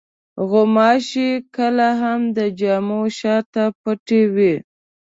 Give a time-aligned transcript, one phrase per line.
[0.49, 4.55] غوماشې کله هم د جامو شاته پټې وي.